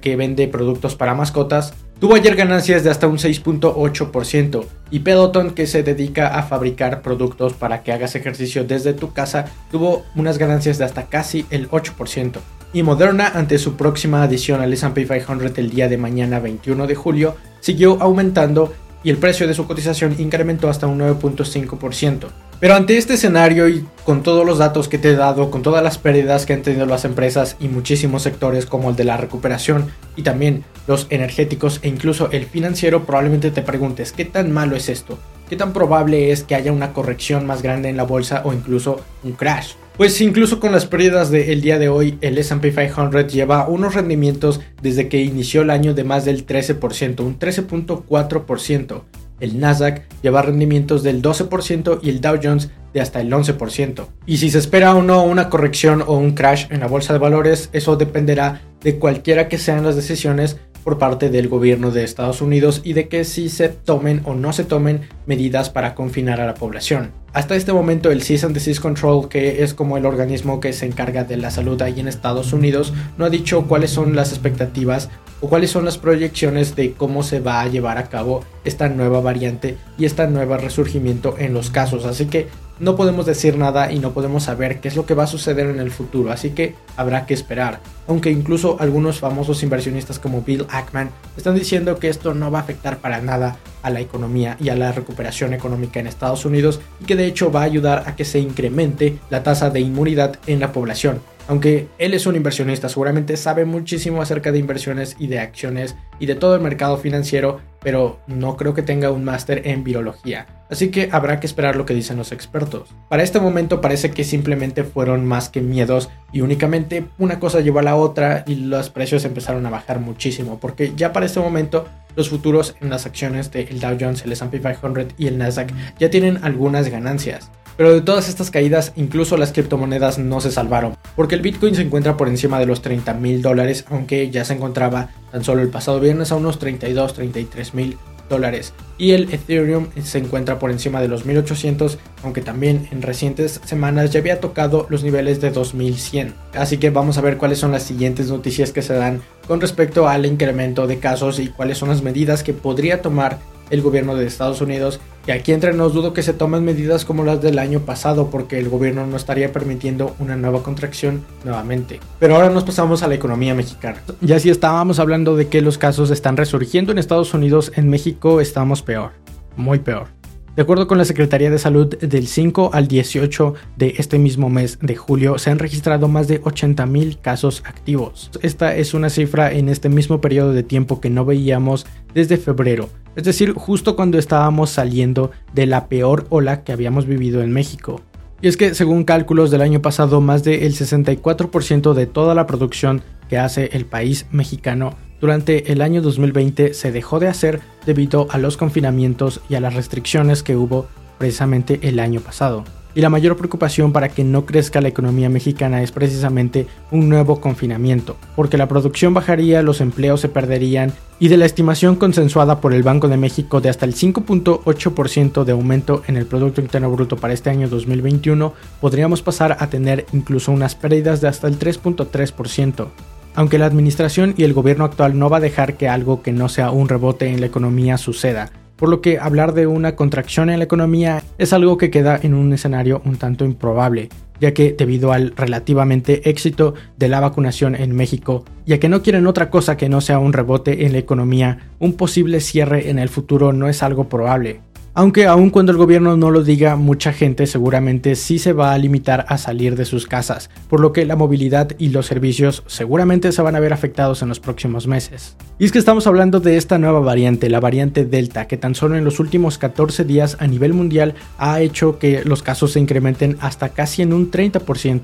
que 0.00 0.16
vende 0.16 0.48
productos 0.48 0.96
para 0.96 1.14
mascotas 1.14 1.74
Tuvo 2.00 2.14
ayer 2.14 2.36
ganancias 2.36 2.84
de 2.84 2.90
hasta 2.90 3.08
un 3.08 3.18
6.8% 3.18 4.64
y 4.92 5.00
Peloton, 5.00 5.50
que 5.50 5.66
se 5.66 5.82
dedica 5.82 6.38
a 6.38 6.44
fabricar 6.44 7.02
productos 7.02 7.54
para 7.54 7.82
que 7.82 7.92
hagas 7.92 8.14
ejercicio 8.14 8.62
desde 8.62 8.92
tu 8.92 9.12
casa, 9.12 9.46
tuvo 9.72 10.04
unas 10.14 10.38
ganancias 10.38 10.78
de 10.78 10.84
hasta 10.84 11.06
casi 11.06 11.44
el 11.50 11.68
8%. 11.68 12.38
Y 12.72 12.84
Moderna, 12.84 13.32
ante 13.34 13.58
su 13.58 13.74
próxima 13.74 14.22
adición 14.22 14.60
al 14.60 14.72
SP 14.78 15.08
500 15.08 15.58
el 15.58 15.70
día 15.70 15.88
de 15.88 15.96
mañana 15.96 16.38
21 16.38 16.86
de 16.86 16.94
julio, 16.94 17.34
siguió 17.58 18.00
aumentando 18.00 18.72
y 19.02 19.10
el 19.10 19.16
precio 19.16 19.48
de 19.48 19.54
su 19.54 19.66
cotización 19.66 20.14
incrementó 20.18 20.68
hasta 20.68 20.86
un 20.86 21.00
9.5%. 21.00 22.28
Pero 22.60 22.74
ante 22.74 22.96
este 22.96 23.14
escenario 23.14 23.68
y 23.68 23.84
con 24.04 24.24
todos 24.24 24.44
los 24.44 24.58
datos 24.58 24.88
que 24.88 24.98
te 24.98 25.10
he 25.10 25.16
dado, 25.16 25.48
con 25.50 25.62
todas 25.62 25.82
las 25.84 25.96
pérdidas 25.96 26.44
que 26.44 26.54
han 26.54 26.62
tenido 26.62 26.86
las 26.86 27.04
empresas 27.04 27.56
y 27.60 27.68
muchísimos 27.68 28.22
sectores 28.22 28.66
como 28.66 28.90
el 28.90 28.96
de 28.96 29.04
la 29.04 29.16
recuperación 29.16 29.92
y 30.16 30.22
también 30.22 30.64
los 30.88 31.06
energéticos 31.10 31.78
e 31.82 31.88
incluso 31.88 32.30
el 32.32 32.46
financiero, 32.46 33.04
probablemente 33.04 33.52
te 33.52 33.62
preguntes, 33.62 34.10
¿qué 34.10 34.24
tan 34.24 34.50
malo 34.50 34.74
es 34.74 34.88
esto? 34.88 35.18
¿Qué 35.48 35.54
tan 35.54 35.72
probable 35.72 36.32
es 36.32 36.42
que 36.42 36.56
haya 36.56 36.72
una 36.72 36.92
corrección 36.92 37.46
más 37.46 37.62
grande 37.62 37.90
en 37.90 37.96
la 37.96 38.02
bolsa 38.02 38.42
o 38.44 38.52
incluso 38.52 39.00
un 39.22 39.32
crash? 39.32 39.74
Pues 39.96 40.20
incluso 40.20 40.58
con 40.58 40.72
las 40.72 40.86
pérdidas 40.86 41.30
del 41.30 41.60
día 41.60 41.78
de 41.78 41.88
hoy, 41.88 42.18
el 42.22 42.38
SP 42.42 42.74
500 42.74 43.32
lleva 43.32 43.68
unos 43.68 43.94
rendimientos 43.94 44.60
desde 44.82 45.08
que 45.08 45.22
inició 45.22 45.62
el 45.62 45.70
año 45.70 45.94
de 45.94 46.04
más 46.04 46.24
del 46.24 46.44
13%, 46.44 47.20
un 47.20 47.38
13.4%. 47.38 49.02
El 49.40 49.60
Nasdaq 49.60 50.02
lleva 50.22 50.42
rendimientos 50.42 51.02
del 51.02 51.22
12% 51.22 52.00
y 52.02 52.10
el 52.10 52.20
Dow 52.20 52.38
Jones 52.42 52.70
de 52.92 53.00
hasta 53.00 53.20
el 53.20 53.30
11%. 53.30 54.06
Y 54.26 54.38
si 54.38 54.50
se 54.50 54.58
espera 54.58 54.94
o 54.94 55.02
no 55.02 55.22
una 55.22 55.48
corrección 55.48 56.02
o 56.06 56.16
un 56.16 56.32
crash 56.32 56.66
en 56.70 56.80
la 56.80 56.86
bolsa 56.86 57.12
de 57.12 57.18
valores, 57.18 57.70
eso 57.72 57.96
dependerá 57.96 58.62
de 58.80 58.98
cualquiera 58.98 59.48
que 59.48 59.58
sean 59.58 59.84
las 59.84 59.96
decisiones 59.96 60.58
por 60.88 60.96
parte 60.96 61.28
del 61.28 61.48
gobierno 61.48 61.90
de 61.90 62.02
Estados 62.02 62.40
Unidos 62.40 62.80
y 62.82 62.94
de 62.94 63.08
que 63.08 63.24
si 63.24 63.50
se 63.50 63.68
tomen 63.68 64.22
o 64.24 64.34
no 64.34 64.54
se 64.54 64.64
tomen 64.64 65.02
medidas 65.26 65.68
para 65.68 65.94
confinar 65.94 66.40
a 66.40 66.46
la 66.46 66.54
población. 66.54 67.10
Hasta 67.34 67.56
este 67.56 67.74
momento 67.74 68.10
el 68.10 68.22
Cease 68.22 68.46
and 68.46 68.54
Disease 68.54 68.80
Control, 68.80 69.28
que 69.28 69.62
es 69.62 69.74
como 69.74 69.98
el 69.98 70.06
organismo 70.06 70.60
que 70.60 70.72
se 70.72 70.86
encarga 70.86 71.24
de 71.24 71.36
la 71.36 71.50
salud 71.50 71.82
ahí 71.82 72.00
en 72.00 72.08
Estados 72.08 72.54
Unidos, 72.54 72.94
no 73.18 73.26
ha 73.26 73.28
dicho 73.28 73.66
cuáles 73.68 73.90
son 73.90 74.16
las 74.16 74.30
expectativas 74.32 75.10
o 75.42 75.50
cuáles 75.50 75.70
son 75.70 75.84
las 75.84 75.98
proyecciones 75.98 76.74
de 76.74 76.94
cómo 76.94 77.22
se 77.22 77.40
va 77.40 77.60
a 77.60 77.68
llevar 77.68 77.98
a 77.98 78.08
cabo 78.08 78.42
esta 78.64 78.88
nueva 78.88 79.20
variante 79.20 79.76
y 79.98 80.06
este 80.06 80.26
nuevo 80.26 80.56
resurgimiento 80.56 81.34
en 81.36 81.52
los 81.52 81.68
casos. 81.68 82.06
Así 82.06 82.28
que 82.28 82.48
no 82.80 82.96
podemos 82.96 83.26
decir 83.26 83.56
nada 83.56 83.92
y 83.92 83.98
no 83.98 84.12
podemos 84.12 84.44
saber 84.44 84.80
qué 84.80 84.88
es 84.88 84.96
lo 84.96 85.06
que 85.06 85.14
va 85.14 85.24
a 85.24 85.28
suceder 85.28 85.66
en 85.66 85.80
el 85.80 85.90
futuro, 85.90 86.30
así 86.30 86.50
que 86.50 86.74
habrá 86.96 87.26
que 87.26 87.34
esperar. 87.34 87.80
Aunque 88.06 88.30
incluso 88.30 88.76
algunos 88.80 89.18
famosos 89.18 89.62
inversionistas 89.62 90.18
como 90.18 90.42
Bill 90.42 90.66
Ackman 90.70 91.10
están 91.36 91.54
diciendo 91.54 91.98
que 91.98 92.08
esto 92.08 92.34
no 92.34 92.50
va 92.50 92.60
a 92.60 92.62
afectar 92.62 92.98
para 92.98 93.20
nada 93.20 93.56
a 93.82 93.90
la 93.90 94.00
economía 94.00 94.56
y 94.60 94.68
a 94.70 94.76
la 94.76 94.92
recuperación 94.92 95.54
económica 95.54 96.00
en 96.00 96.06
Estados 96.06 96.44
Unidos 96.44 96.80
y 97.00 97.04
que 97.04 97.16
de 97.16 97.26
hecho 97.26 97.52
va 97.52 97.60
a 97.60 97.64
ayudar 97.64 98.04
a 98.06 98.16
que 98.16 98.24
se 98.24 98.38
incremente 98.38 99.18
la 99.30 99.42
tasa 99.42 99.70
de 99.70 99.80
inmunidad 99.80 100.36
en 100.46 100.60
la 100.60 100.72
población. 100.72 101.20
Aunque 101.48 101.88
él 101.96 102.12
es 102.12 102.26
un 102.26 102.36
inversionista, 102.36 102.90
seguramente 102.90 103.38
sabe 103.38 103.64
muchísimo 103.64 104.20
acerca 104.20 104.52
de 104.52 104.58
inversiones 104.58 105.16
y 105.18 105.28
de 105.28 105.40
acciones 105.40 105.96
y 106.18 106.26
de 106.26 106.34
todo 106.34 106.54
el 106.54 106.60
mercado 106.60 106.98
financiero, 106.98 107.60
pero 107.80 108.20
no 108.26 108.58
creo 108.58 108.74
que 108.74 108.82
tenga 108.82 109.10
un 109.10 109.24
máster 109.24 109.62
en 109.66 109.82
virología. 109.82 110.46
Así 110.68 110.90
que 110.90 111.08
habrá 111.10 111.40
que 111.40 111.46
esperar 111.46 111.74
lo 111.74 111.86
que 111.86 111.94
dicen 111.94 112.18
los 112.18 112.32
expertos. 112.32 112.90
Para 113.08 113.22
este 113.22 113.40
momento 113.40 113.80
parece 113.80 114.10
que 114.10 114.24
simplemente 114.24 114.84
fueron 114.84 115.24
más 115.24 115.48
que 115.48 115.62
miedos 115.62 116.10
y 116.32 116.42
únicamente 116.42 117.06
una 117.16 117.40
cosa 117.40 117.60
llevó 117.60 117.78
a 117.78 117.82
la 117.82 117.96
otra 117.96 118.44
y 118.46 118.56
los 118.56 118.90
precios 118.90 119.24
empezaron 119.24 119.64
a 119.64 119.70
bajar 119.70 120.00
muchísimo, 120.00 120.58
porque 120.60 120.92
ya 120.94 121.14
para 121.14 121.24
este 121.24 121.40
momento 121.40 121.88
los 122.14 122.28
futuros 122.28 122.76
en 122.82 122.90
las 122.90 123.06
acciones 123.06 123.50
del 123.50 123.80
Dow 123.80 123.96
Jones, 123.98 124.22
el 124.24 124.32
S&P 124.32 124.60
500 124.60 125.14
y 125.16 125.28
el 125.28 125.38
Nasdaq 125.38 125.72
ya 125.98 126.10
tienen 126.10 126.44
algunas 126.44 126.90
ganancias. 126.90 127.50
Pero 127.78 127.94
de 127.94 128.00
todas 128.00 128.28
estas 128.28 128.50
caídas, 128.50 128.92
incluso 128.96 129.36
las 129.36 129.52
criptomonedas 129.52 130.18
no 130.18 130.40
se 130.40 130.50
salvaron, 130.50 130.96
porque 131.14 131.36
el 131.36 131.42
Bitcoin 131.42 131.76
se 131.76 131.82
encuentra 131.82 132.16
por 132.16 132.26
encima 132.26 132.58
de 132.58 132.66
los 132.66 132.82
30 132.82 133.14
mil 133.14 133.40
dólares, 133.40 133.84
aunque 133.88 134.30
ya 134.30 134.44
se 134.44 134.54
encontraba 134.54 135.10
tan 135.30 135.44
solo 135.44 135.62
el 135.62 135.68
pasado 135.68 136.00
viernes 136.00 136.32
a 136.32 136.34
unos 136.34 136.58
32, 136.58 137.14
33 137.14 137.74
mil 137.74 137.96
dólares. 138.28 138.74
Y 138.98 139.12
el 139.12 139.32
Ethereum 139.32 139.86
se 140.02 140.18
encuentra 140.18 140.58
por 140.58 140.72
encima 140.72 141.00
de 141.00 141.06
los 141.06 141.24
1800, 141.24 141.98
aunque 142.24 142.40
también 142.40 142.88
en 142.90 143.00
recientes 143.00 143.60
semanas 143.64 144.10
ya 144.10 144.18
había 144.18 144.40
tocado 144.40 144.86
los 144.90 145.04
niveles 145.04 145.40
de 145.40 145.50
2100. 145.50 146.34
Así 146.54 146.78
que 146.78 146.90
vamos 146.90 147.16
a 147.16 147.20
ver 147.20 147.36
cuáles 147.36 147.60
son 147.60 147.70
las 147.70 147.84
siguientes 147.84 148.28
noticias 148.28 148.72
que 148.72 148.82
se 148.82 148.94
dan 148.94 149.22
con 149.46 149.60
respecto 149.60 150.08
al 150.08 150.26
incremento 150.26 150.88
de 150.88 150.98
casos 150.98 151.38
y 151.38 151.46
cuáles 151.46 151.78
son 151.78 151.90
las 151.90 152.02
medidas 152.02 152.42
que 152.42 152.52
podría 152.52 153.02
tomar 153.02 153.38
el 153.70 153.82
gobierno 153.82 154.14
de 154.14 154.26
Estados 154.26 154.60
Unidos. 154.60 155.00
Y 155.26 155.30
aquí 155.30 155.52
entre 155.52 155.74
nos 155.74 155.92
dudo 155.92 156.12
que 156.12 156.22
se 156.22 156.32
tomen 156.32 156.64
medidas 156.64 157.04
como 157.04 157.24
las 157.24 157.42
del 157.42 157.58
año 157.58 157.80
pasado 157.80 158.30
porque 158.30 158.58
el 158.58 158.68
gobierno 158.68 159.06
no 159.06 159.16
estaría 159.16 159.52
permitiendo 159.52 160.14
una 160.18 160.36
nueva 160.36 160.62
contracción 160.62 161.24
nuevamente. 161.44 162.00
Pero 162.18 162.36
ahora 162.36 162.50
nos 162.50 162.64
pasamos 162.64 163.02
a 163.02 163.08
la 163.08 163.14
economía 163.14 163.54
mexicana. 163.54 164.02
Ya 164.20 164.38
si 164.38 164.50
estábamos 164.50 164.98
hablando 164.98 165.36
de 165.36 165.48
que 165.48 165.60
los 165.60 165.78
casos 165.78 166.10
están 166.10 166.36
resurgiendo 166.36 166.92
en 166.92 166.98
Estados 166.98 167.34
Unidos, 167.34 167.72
en 167.76 167.90
México 167.90 168.40
estamos 168.40 168.82
peor, 168.82 169.12
muy 169.56 169.78
peor. 169.78 170.17
De 170.58 170.62
acuerdo 170.62 170.88
con 170.88 170.98
la 170.98 171.04
Secretaría 171.04 171.52
de 171.52 171.58
Salud, 171.60 171.86
del 171.86 172.26
5 172.26 172.70
al 172.72 172.88
18 172.88 173.54
de 173.76 173.94
este 173.98 174.18
mismo 174.18 174.50
mes 174.50 174.80
de 174.82 174.96
julio 174.96 175.38
se 175.38 175.52
han 175.52 175.60
registrado 175.60 176.08
más 176.08 176.26
de 176.26 176.42
80.000 176.42 177.20
casos 177.20 177.62
activos. 177.64 178.32
Esta 178.42 178.74
es 178.74 178.92
una 178.92 179.08
cifra 179.08 179.52
en 179.52 179.68
este 179.68 179.88
mismo 179.88 180.20
periodo 180.20 180.52
de 180.52 180.64
tiempo 180.64 181.00
que 181.00 181.10
no 181.10 181.24
veíamos 181.24 181.86
desde 182.12 182.38
febrero, 182.38 182.88
es 183.14 183.22
decir, 183.22 183.52
justo 183.52 183.94
cuando 183.94 184.18
estábamos 184.18 184.70
saliendo 184.70 185.30
de 185.54 185.66
la 185.66 185.86
peor 185.86 186.26
ola 186.28 186.64
que 186.64 186.72
habíamos 186.72 187.06
vivido 187.06 187.40
en 187.40 187.52
México. 187.52 188.00
Y 188.42 188.48
es 188.48 188.56
que 188.56 188.74
según 188.74 189.04
cálculos 189.04 189.52
del 189.52 189.62
año 189.62 189.80
pasado, 189.80 190.20
más 190.20 190.42
del 190.42 190.74
64% 190.74 191.94
de 191.94 192.06
toda 192.06 192.34
la 192.34 192.48
producción 192.48 193.02
que 193.28 193.38
hace 193.38 193.70
el 193.74 193.84
país 193.84 194.26
mexicano 194.32 194.96
durante 195.20 195.72
el 195.72 195.82
año 195.82 196.02
2020 196.02 196.74
se 196.74 196.92
dejó 196.92 197.18
de 197.18 197.28
hacer 197.28 197.60
debido 197.86 198.28
a 198.30 198.38
los 198.38 198.56
confinamientos 198.56 199.40
y 199.48 199.54
a 199.54 199.60
las 199.60 199.74
restricciones 199.74 200.42
que 200.42 200.56
hubo 200.56 200.86
precisamente 201.18 201.80
el 201.82 201.98
año 201.98 202.20
pasado 202.20 202.64
y 202.98 203.00
la 203.00 203.10
mayor 203.10 203.36
preocupación 203.36 203.92
para 203.92 204.08
que 204.08 204.24
no 204.24 204.44
crezca 204.44 204.80
la 204.80 204.88
economía 204.88 205.28
mexicana 205.28 205.84
es 205.84 205.92
precisamente 205.92 206.66
un 206.90 207.08
nuevo 207.08 207.40
confinamiento, 207.40 208.16
porque 208.34 208.58
la 208.58 208.66
producción 208.66 209.14
bajaría, 209.14 209.62
los 209.62 209.80
empleos 209.80 210.20
se 210.20 210.28
perderían 210.28 210.92
y 211.20 211.28
de 211.28 211.36
la 211.36 211.46
estimación 211.46 211.94
consensuada 211.94 212.60
por 212.60 212.72
el 212.72 212.82
Banco 212.82 213.06
de 213.06 213.16
México 213.16 213.60
de 213.60 213.68
hasta 213.68 213.86
el 213.86 213.94
5.8% 213.94 215.44
de 215.44 215.52
aumento 215.52 216.02
en 216.08 216.16
el 216.16 216.26
Producto 216.26 216.60
Interno 216.60 216.90
Bruto 216.90 217.16
para 217.16 217.34
este 217.34 217.50
año 217.50 217.68
2021, 217.68 218.52
podríamos 218.80 219.22
pasar 219.22 219.56
a 219.60 219.70
tener 219.70 220.06
incluso 220.12 220.50
unas 220.50 220.74
pérdidas 220.74 221.20
de 221.20 221.28
hasta 221.28 221.46
el 221.46 221.56
3.3%. 221.56 222.88
Aunque 223.34 223.58
la 223.58 223.66
administración 223.66 224.34
y 224.36 224.44
el 224.44 224.52
gobierno 224.52 224.84
actual 224.84 225.18
no 225.18 225.30
va 225.30 225.36
a 225.36 225.40
dejar 225.40 225.76
que 225.76 225.88
algo 225.88 226.22
que 226.22 226.32
no 226.32 226.48
sea 226.48 226.70
un 226.70 226.88
rebote 226.88 227.28
en 227.28 227.40
la 227.40 227.46
economía 227.46 227.98
suceda, 227.98 228.50
por 228.78 228.88
lo 228.88 229.00
que 229.00 229.18
hablar 229.18 229.54
de 229.54 229.66
una 229.66 229.96
contracción 229.96 230.50
en 230.50 230.58
la 230.58 230.64
economía 230.64 231.24
es 231.36 231.52
algo 231.52 231.76
que 231.76 231.90
queda 231.90 232.18
en 232.22 232.32
un 232.32 232.52
escenario 232.52 233.02
un 233.04 233.16
tanto 233.16 233.44
improbable, 233.44 234.08
ya 234.40 234.54
que 234.54 234.72
debido 234.72 235.12
al 235.12 235.32
relativamente 235.36 236.30
éxito 236.30 236.74
de 236.96 237.08
la 237.08 237.18
vacunación 237.18 237.74
en 237.74 237.94
México, 237.94 238.44
ya 238.66 238.78
que 238.78 238.88
no 238.88 239.02
quieren 239.02 239.26
otra 239.26 239.50
cosa 239.50 239.76
que 239.76 239.88
no 239.88 240.00
sea 240.00 240.20
un 240.20 240.32
rebote 240.32 240.86
en 240.86 240.92
la 240.92 240.98
economía, 240.98 241.70
un 241.80 241.94
posible 241.94 242.40
cierre 242.40 242.88
en 242.88 243.00
el 243.00 243.08
futuro 243.08 243.52
no 243.52 243.68
es 243.68 243.82
algo 243.82 244.08
probable. 244.08 244.60
Aunque 244.94 245.26
aun 245.26 245.50
cuando 245.50 245.70
el 245.70 245.78
gobierno 245.78 246.16
no 246.16 246.30
lo 246.30 246.42
diga, 246.42 246.74
mucha 246.76 247.12
gente 247.12 247.46
seguramente 247.46 248.16
sí 248.16 248.38
se 248.38 248.52
va 248.52 248.72
a 248.72 248.78
limitar 248.78 249.26
a 249.28 249.38
salir 249.38 249.76
de 249.76 249.84
sus 249.84 250.06
casas, 250.06 250.50
por 250.68 250.80
lo 250.80 250.92
que 250.92 251.04
la 251.04 251.14
movilidad 251.14 251.70
y 251.78 251.90
los 251.90 252.06
servicios 252.06 252.64
seguramente 252.66 253.30
se 253.30 253.42
van 253.42 253.54
a 253.54 253.60
ver 253.60 253.72
afectados 253.72 254.22
en 254.22 254.28
los 254.28 254.40
próximos 254.40 254.86
meses. 254.86 255.36
Y 255.58 255.66
es 255.66 255.72
que 255.72 255.78
estamos 255.78 256.06
hablando 256.06 256.40
de 256.40 256.56
esta 256.56 256.78
nueva 256.78 257.00
variante, 257.00 257.48
la 257.48 257.60
variante 257.60 258.04
Delta, 258.04 258.48
que 258.48 258.56
tan 258.56 258.74
solo 258.74 258.96
en 258.96 259.04
los 259.04 259.20
últimos 259.20 259.58
14 259.58 260.04
días 260.04 260.36
a 260.40 260.46
nivel 260.46 260.74
mundial 260.74 261.14
ha 261.38 261.60
hecho 261.60 261.98
que 261.98 262.24
los 262.24 262.42
casos 262.42 262.72
se 262.72 262.80
incrementen 262.80 263.36
hasta 263.40 263.68
casi 263.68 264.02
en 264.02 264.12
un 264.12 264.30
30%. 264.30 265.02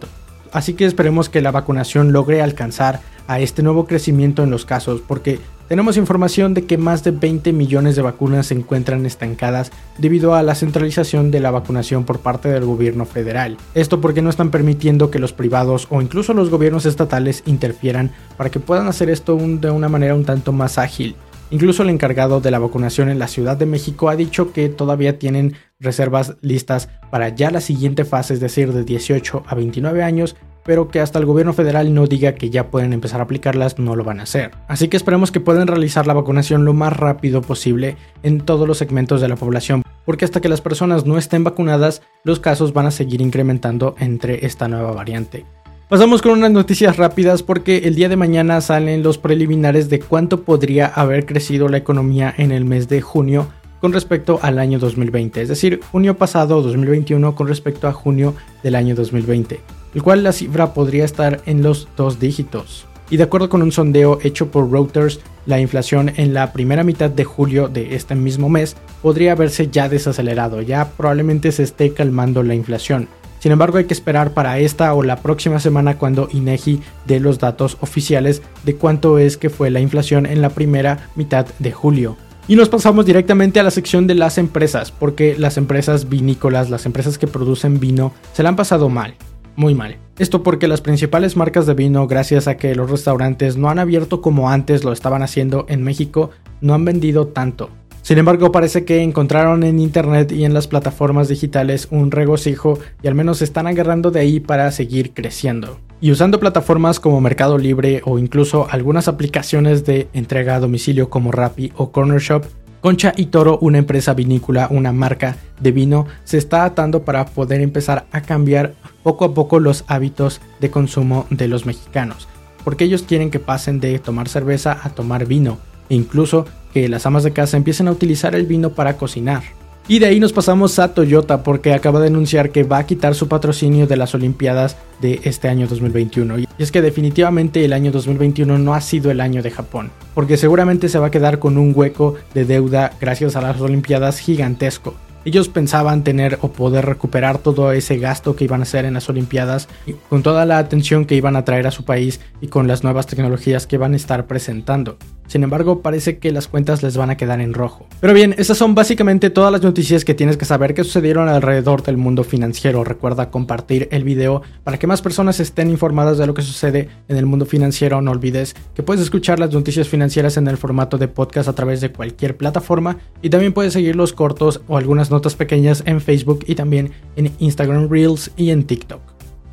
Así 0.53 0.75
que 0.75 0.85
esperemos 0.87 1.29
que 1.29 1.43
la 1.43 1.51
vacunación 1.51 2.13
logre 2.13 2.41
alcanzar 2.41 3.01
a 3.27 3.41
este 3.41 3.63
nuevo 3.63 3.87
crecimiento 3.87 4.43
en 4.43 4.51
los 4.51 4.65
casos, 4.65 5.01
porque 5.07 5.41
tenemos 5.69 5.97
información 5.97 6.55
de 6.55 6.67
que 6.67 6.79
más 6.79 7.05
de 7.05 7.11
20 7.11 7.53
millones 7.53 7.97
de 7.97 8.03
vacunas 8.03 8.47
se 8.47 8.55
encuentran 8.55 9.07
estancadas 9.07 9.73
debido 9.99 10.35
a 10.35 10.43
la 10.43 10.55
centralización 10.55 11.31
de 11.31 11.41
la 11.41 11.51
vacunación 11.51 12.05
por 12.05 12.21
parte 12.21 12.49
del 12.49 12.65
gobierno 12.65 13.07
federal. 13.07 13.57
Esto 13.75 14.01
porque 14.01 14.23
no 14.23 14.31
están 14.31 14.51
permitiendo 14.51 15.11
que 15.11 15.19
los 15.19 15.33
privados 15.33 15.87
o 15.91 16.03
incluso 16.03 16.35
los 16.35 16.51
gobiernos 16.51 16.87
estatales 16.87 17.43
interfieran 17.47 18.13
para 18.37 18.51
que 18.51 18.61
puedan 18.61 18.89
hacer 18.89 19.11
esto 19.11 19.37
de 19.37 19.71
una 19.71 19.89
manera 19.89 20.15
un 20.15 20.25
tanto 20.25 20.53
más 20.53 20.79
ágil. 20.79 21.17
Incluso 21.51 21.83
el 21.83 21.91
encargado 21.91 22.41
de 22.41 22.51
la 22.51 22.59
vacunación 22.59 23.09
en 23.09 23.19
la 23.19 23.29
Ciudad 23.29 23.57
de 23.57 23.67
México 23.67 24.09
ha 24.09 24.17
dicho 24.17 24.53
que 24.53 24.69
todavía 24.69 25.19
tienen 25.19 25.55
reservas 25.79 26.37
listas 26.41 26.89
para 27.11 27.29
ya 27.29 27.51
la 27.51 27.61
siguiente 27.61 28.05
fase, 28.05 28.35
es 28.35 28.41
decir, 28.41 28.73
de 28.73 28.83
18 28.83 29.45
a 29.47 29.55
29 29.55 30.03
años, 30.03 30.37
pero 30.65 30.89
que 30.89 31.01
hasta 31.01 31.19
el 31.19 31.27
gobierno 31.27 31.53
federal 31.53 31.95
no 31.95 32.07
diga 32.07 32.35
que 32.35 32.51
ya 32.51 32.69
pueden 32.69 32.93
empezar 32.93 33.21
a 33.21 33.25
aplicarlas, 33.25 33.79
no 33.79 33.95
lo 33.97 34.05
van 34.05 34.21
a 34.21 34.25
hacer. 34.25 34.53
Así 34.67 34.89
que 34.89 34.97
esperemos 34.97 35.31
que 35.31 35.41
puedan 35.41 35.69
realizar 35.69 36.07
la 36.07 36.15
vacunación 36.15 36.65
lo 36.65 36.73
más 36.73 36.97
rápido 36.97 37.43
posible 37.43 37.97
en 38.23 38.41
todos 38.41 38.67
los 38.67 38.79
segmentos 38.79 39.21
de 39.21 39.29
la 39.29 39.37
población, 39.37 39.83
porque 40.05 40.25
hasta 40.25 40.41
que 40.41 40.49
las 40.49 40.61
personas 40.61 41.07
no 41.07 41.19
estén 41.19 41.45
vacunadas, 41.45 42.03
los 42.25 42.41
casos 42.41 42.73
van 42.73 42.87
a 42.87 42.91
seguir 42.91 43.21
incrementando 43.21 43.95
entre 43.99 44.47
esta 44.47 44.69
nueva 44.69 44.93
variante. 44.93 45.45
Pasamos 45.89 46.23
con 46.23 46.33
unas 46.33 46.51
noticias 46.51 46.97
rápidas 46.97 47.43
porque 47.43 47.79
el 47.85 47.95
día 47.95 48.09
de 48.09 48.17
mañana 48.17 48.61
salen 48.63 49.03
los 49.03 49.19
preliminares 49.19 49.91
de 49.91 50.01
cuánto 50.01 50.43
podría 50.43 50.87
haber 50.87 51.27
crecido 51.27 51.69
la 51.69 51.77
economía 51.77 52.35
en 52.37 52.53
el 52.53 52.65
mes 52.65 52.89
de 52.89 53.03
junio 53.03 53.49
con 53.81 53.93
respecto 53.93 54.39
al 54.41 54.59
año 54.59 54.79
2020, 54.79 55.43
es 55.43 55.49
decir, 55.49 55.81
junio 55.93 56.17
pasado 56.17 56.63
2021 56.63 57.35
con 57.35 57.49
respecto 57.49 57.87
a 57.87 57.93
junio 57.93 58.35
del 58.63 58.77
año 58.77 58.95
2020 58.95 59.84
el 59.95 60.03
cual 60.03 60.23
la 60.23 60.33
cifra 60.33 60.75
podría 60.75 61.05
estar 61.05 61.41
en 61.47 61.63
los 61.63 61.89
dos 61.97 62.19
dígitos. 62.21 62.87
Y 63.11 63.17
de 63.17 63.25
acuerdo 63.25 63.49
con 63.49 63.63
un 63.63 63.73
sondeo 63.73 64.19
hecho 64.23 64.51
por 64.51 64.71
Reuters, 64.71 65.21
la 65.47 65.61
inflación 65.61 66.11
en 66.17 66.33
la 66.33 66.53
primera 66.53 66.85
mitad 66.85 67.11
de 67.11 67.25
julio 67.25 67.69
de 67.69 67.95
este 67.95 68.15
mismo 68.15 68.49
mes 68.49 68.77
podría 69.03 69.33
haberse 69.33 69.69
ya 69.69 69.89
desacelerado, 69.89 70.63
ya 70.63 70.91
probablemente 70.97 71.53
se 71.53 71.63
esté 71.63 71.93
calmando 71.93 72.43
la 72.43 72.55
inflación. 72.55 73.09
Sin 73.41 73.53
embargo, 73.53 73.77
hay 73.77 73.85
que 73.85 73.93
esperar 73.93 74.33
para 74.33 74.59
esta 74.59 74.95
o 74.95 75.03
la 75.03 75.17
próxima 75.17 75.61
semana 75.61 75.99
cuando 75.99 76.31
INEGI 76.33 76.81
dé 77.07 77.21
los 77.21 77.39
datos 77.39 77.77
oficiales 77.83 78.41
de 78.65 78.77
cuánto 78.77 79.19
es 79.19 79.37
que 79.37 79.51
fue 79.51 79.71
la 79.71 79.81
inflación 79.81 80.25
en 80.25 80.41
la 80.41 80.49
primera 80.49 81.11
mitad 81.15 81.47
de 81.59 81.71
julio. 81.71 82.17
Y 82.49 82.57
nos 82.57 82.71
pasamos 82.71 83.05
directamente 83.05 83.61
a 83.61 83.63
la 83.63 83.71
sección 83.71 84.07
de 84.07 84.15
las 84.15 84.39
empresas, 84.39 84.93
porque 84.93 85.37
las 85.39 85.59
empresas 85.59 86.09
vinícolas, 86.09 86.71
las 86.71 86.87
empresas 86.87 87.19
que 87.19 87.27
producen 87.27 87.81
vino, 87.81 88.13
se 88.33 88.43
la 88.43 88.49
han 88.49 88.57
pasado 88.57 88.89
mal 88.89 89.15
muy 89.57 89.75
mal. 89.75 89.99
Esto 90.19 90.43
porque 90.43 90.69
las 90.69 90.81
principales 90.81 91.37
marcas 91.37 91.67
de 91.67 91.75
vino, 91.75 92.07
gracias 92.07 92.47
a 92.47 92.57
que 92.57 92.75
los 92.75 92.91
restaurantes 92.91 93.57
no 93.57 93.69
han 93.69 93.79
abierto 93.79 94.21
como 94.21 94.51
antes 94.51 94.85
lo 94.85 94.93
estaban 94.93 95.23
haciendo 95.23 95.67
en 95.69 95.83
México, 95.83 96.31
no 96.61 96.75
han 96.75 96.85
vendido 96.85 97.27
tanto. 97.29 97.71
Sin 98.05 98.19
embargo, 98.19 98.53
parece 98.53 98.85
que 98.85 99.03
encontraron 99.03 99.63
en 99.63 99.79
internet 99.79 100.31
y 100.31 100.45
en 100.45 100.53
las 100.53 100.67
plataformas 100.67 101.29
digitales 101.29 101.89
un 101.91 102.11
regocijo 102.11 102.79
y 103.03 103.09
al 103.09 103.15
menos 103.15 103.41
están 103.41 103.67
agarrando 103.67 104.11
de 104.11 104.21
ahí 104.21 104.41
para 104.41 104.71
seguir 104.73 105.15
creciendo. 105.15 105.81
Y 106.03 106.11
usando 106.11 106.39
plataformas 106.39 107.01
como 107.01 107.23
Mercado 107.23 107.57
Libre 107.57 108.03
o 108.05 108.19
incluso 108.19 108.69
algunas 108.71 109.09
aplicaciones 109.09 109.87
de 109.87 110.09
entrega 110.13 110.55
a 110.55 110.61
domicilio 110.61 111.09
como 111.09 111.33
Rappi 111.33 111.73
o 111.77 111.93
Corner 111.93 112.21
Shop, 112.21 112.45
Concha 112.85 113.15
y 113.17 113.25
Toro, 113.25 113.59
una 113.63 113.79
empresa 113.79 114.13
vinícola, 114.13 114.69
una 114.71 114.93
marca 114.93 115.37
de 115.59 115.73
vino, 115.73 116.07
se 116.25 116.37
está 116.37 116.67
atando 116.67 117.03
para 117.03 117.25
poder 117.25 117.63
empezar 117.63 118.05
a 118.13 118.21
cambiar 118.21 118.75
poco 119.03 119.25
a 119.25 119.33
poco 119.33 119.59
los 119.59 119.85
hábitos 119.87 120.43
de 120.61 120.71
consumo 120.71 121.27
de 121.31 121.49
los 121.49 121.65
mexicanos, 121.65 122.29
porque 122.63 122.85
ellos 122.85 123.03
quieren 123.03 123.31
que 123.31 123.41
pasen 123.41 123.81
de 123.81 123.99
tomar 123.99 124.29
cerveza 124.29 124.79
a 124.83 124.91
tomar 124.91 125.25
vino, 125.25 125.57
e 125.89 125.95
incluso 125.95 126.45
que 126.75 126.91
las 126.91 127.07
amas 127.07 127.25
de 127.25 127.33
casa 127.33 127.57
empiecen 127.57 127.89
a 127.89 127.91
utilizar 127.91 128.35
el 128.35 128.45
vino 128.45 128.75
para 128.75 128.99
cocinar. 128.99 129.45
Y 129.87 129.99
de 129.99 130.07
ahí 130.07 130.19
nos 130.19 130.33
pasamos 130.33 130.79
a 130.79 130.95
Toyota 130.95 131.43
porque 131.43 131.75
acaba 131.75 132.01
de 132.01 132.07
anunciar 132.07 132.49
que 132.51 132.63
va 132.63 132.79
a 132.79 132.87
quitar 132.87 133.15
su 133.15 133.29
patrocinio 133.29 133.87
de 133.87 133.99
las 133.99 134.15
Olimpiadas 134.15 134.79
de 135.03 135.21
este 135.25 135.49
año 135.49 135.67
2021. 135.67 136.39
Y 136.39 136.49
es 136.59 136.73
que 136.73 136.81
definitivamente 136.81 137.63
el 137.67 137.75
año 137.75 137.93
2021 137.93 138.59
no 138.59 138.73
ha 138.73 138.81
sido 138.81 139.11
el 139.11 139.21
año 139.21 139.43
de 139.43 139.51
Japón, 139.51 139.91
porque 140.15 140.39
seguramente 140.39 140.89
se 140.89 140.99
va 140.99 141.09
a 141.09 141.11
quedar 141.11 141.39
con 141.39 141.59
un 141.59 141.75
hueco 141.77 142.15
de 142.33 142.47
deuda 142.47 142.93
gracias 142.99 143.37
a 143.37 143.43
las 143.43 143.61
Olimpiadas 143.61 144.21
gigantesco. 144.21 144.95
Ellos 145.27 145.49
pensaban 145.49 146.03
tener 146.03 146.39
o 146.41 146.49
poder 146.49 146.87
recuperar 146.87 147.37
todo 147.37 147.73
ese 147.73 147.99
gasto 147.99 148.37
que 148.37 148.45
iban 148.45 148.61
a 148.61 148.65
hacer 148.65 148.87
en 148.87 148.95
las 148.95 149.09
Olimpiadas 149.11 149.69
con 150.09 150.23
toda 150.23 150.47
la 150.47 150.57
atención 150.57 151.05
que 151.05 151.15
iban 151.15 151.37
a 151.37 151.45
traer 151.45 151.67
a 151.67 151.71
su 151.71 151.85
país 151.85 152.21
y 152.41 152.49
con 152.49 152.69
las 152.69 152.85
nuevas 152.85 153.07
tecnologías 153.07 153.67
que 153.67 153.79
van 153.79 153.93
a 153.93 153.97
estar 153.97 154.27
presentando. 154.27 154.97
Sin 155.27 155.43
embargo, 155.43 155.81
parece 155.81 156.19
que 156.19 156.33
las 156.33 156.49
cuentas 156.49 156.83
les 156.83 156.97
van 156.97 157.11
a 157.11 157.17
quedar 157.17 157.41
en 157.41 157.55
rojo. 157.55 157.87
Pero 158.01 158.15
bien, 158.15 158.35
esas 158.39 158.59
son 158.59 158.75
básicamente 158.75 159.31
todas 159.31 159.51
las 159.51 159.63
noticias 159.63 160.05
que 160.05 160.15
tienes 160.15 160.37
que 160.37 160.45
saber 160.45 160.75
que 160.75 160.85
sucedieron 160.85 161.29
alrededor 161.29 161.83
del 161.83 161.97
mundo 161.97 162.25
financiero. 162.25 162.85
Recuerda 162.85 163.31
compartir 163.31 163.89
el 163.91 164.05
video 164.05 164.43
para 164.63 164.79
que 164.79 164.87
más 164.87 165.03
personas 165.03 165.41
estén 165.41 165.71
informadas 165.71 166.19
de 166.19 166.27
lo 166.27 166.35
que 166.35 166.43
sucede 166.43 166.89
en 167.09 167.17
el 167.17 167.27
mundo 167.27 167.47
financiero. 167.47 168.01
No 168.01 168.11
olvides 168.11 168.55
que 168.75 168.83
puedes 168.83 169.03
escuchar 169.03 169.39
las 169.39 169.53
noticias 169.53 169.89
financieras 169.89 170.37
en 170.37 170.49
el 170.49 170.57
formato 170.57 170.99
de 170.99 171.09
podcast 171.09 171.49
a 171.49 171.55
través 171.55 171.81
de 171.81 171.93
cualquier 171.93 172.37
plataforma 172.37 172.99
y 173.23 173.31
también 173.31 173.53
puedes 173.53 173.73
seguir 173.73 173.97
los 173.97 174.13
cortos 174.13 174.61
o 174.69 174.77
algunas 174.77 175.11
notas 175.11 175.35
pequeñas 175.35 175.83
en 175.87 176.01
Facebook 176.01 176.45
y 176.47 176.55
también 176.55 176.93
en 177.17 177.33
Instagram 177.39 177.89
Reels 177.89 178.31
y 178.37 178.51
en 178.51 178.65
TikTok. 178.65 179.01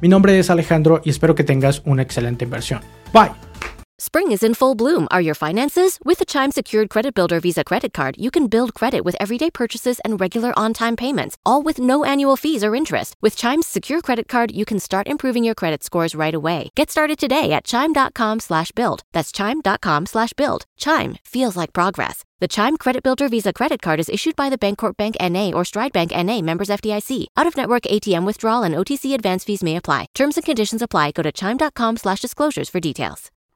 Mi 0.02 0.10
nombre 0.10 0.38
es 0.40 0.50
Alejandro 0.50 1.02
y 1.04 1.12
espero 1.12 1.36
que 1.36 1.44
tengas 1.44 1.82
una 1.86 2.02
excelente 2.02 2.46
inversión. 2.46 2.82
Bye. 3.14 3.81
Spring 4.02 4.32
is 4.32 4.42
in 4.42 4.56
full 4.56 4.74
bloom. 4.74 5.08
Are 5.12 5.22
your 5.22 5.36
finances? 5.36 6.00
With 6.04 6.18
the 6.18 6.26
Chime 6.26 6.50
Secured 6.50 6.90
Credit 6.90 7.14
Builder 7.14 7.40
Visa 7.40 7.64
Credit 7.64 7.94
Card, 7.94 8.16
you 8.18 8.32
can 8.32 8.48
build 8.48 8.74
credit 8.74 9.06
with 9.06 9.16
everyday 9.20 9.52
purchases 9.52 10.00
and 10.00 10.20
regular 10.20 10.58
on 10.58 10.74
time 10.74 10.96
payments, 10.96 11.38
all 11.46 11.62
with 11.62 11.78
no 11.78 12.04
annual 12.04 12.36
fees 12.36 12.64
or 12.64 12.74
interest. 12.74 13.16
With 13.22 13.36
Chime's 13.36 13.68
Secure 13.68 14.02
Credit 14.02 14.28
Card, 14.28 14.50
you 14.50 14.66
can 14.66 14.80
start 14.80 15.08
improving 15.08 15.44
your 15.44 15.54
credit 15.54 15.84
scores 15.84 16.16
right 16.16 16.34
away. 16.34 16.72
Get 16.74 16.90
started 16.90 17.20
today 17.20 17.52
at 17.52 17.64
chime.com 17.64 18.40
slash 18.40 18.72
build. 18.72 19.04
That's 19.12 19.32
chime.com 19.32 20.08
slash 20.08 20.34
build. 20.34 20.66
Chime 20.80 21.20
feels 21.24 21.56
like 21.56 21.72
progress. 21.72 22.24
The 22.40 22.48
Chime 22.48 22.78
Credit 22.78 23.04
Builder 23.04 23.30
Visa 23.30 23.54
Credit 23.54 23.84
Card 23.84 24.00
is 24.00 24.10
issued 24.10 24.36
by 24.36 24.50
the 24.50 24.58
Bancorp 24.58 24.98
Bank 24.98 25.16
NA 25.22 25.52
or 25.52 25.64
Stride 25.64 25.94
Bank 25.94 26.10
NA 26.10 26.42
members 26.42 26.70
FDIC. 26.70 27.28
Out 27.38 27.46
of 27.46 27.56
network 27.56 27.84
ATM 27.84 28.26
withdrawal 28.26 28.64
and 28.64 28.74
OTC 28.74 29.14
advance 29.14 29.44
fees 29.44 29.62
may 29.62 29.76
apply. 29.76 30.08
Terms 30.16 30.38
and 30.38 30.46
conditions 30.46 30.82
apply. 30.82 31.12
Go 31.12 31.22
to 31.22 31.32
chime.com 31.32 31.98
slash 31.98 32.22
disclosures 32.22 32.68
for 32.68 32.80
details. 32.80 33.32